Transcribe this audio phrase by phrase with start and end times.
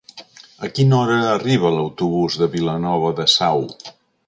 [0.67, 3.65] A quina hora arriba l'autobús de Vilanova de Sau?